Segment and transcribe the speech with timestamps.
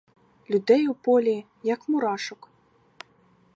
[0.49, 1.35] Людей у полі,
[1.71, 2.49] як мурашок.